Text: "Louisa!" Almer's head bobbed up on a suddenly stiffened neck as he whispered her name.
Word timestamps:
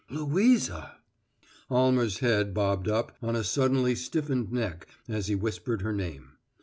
"Louisa!" 0.09 0.95
Almer's 1.69 2.17
head 2.21 2.55
bobbed 2.55 2.87
up 2.87 3.15
on 3.21 3.35
a 3.35 3.43
suddenly 3.43 3.93
stiffened 3.93 4.51
neck 4.51 4.87
as 5.07 5.27
he 5.27 5.35
whispered 5.35 5.83
her 5.83 5.93
name. 5.93 6.37